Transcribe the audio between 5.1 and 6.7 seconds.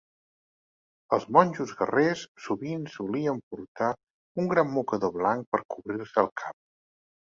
blanc per cobrir-se el cap.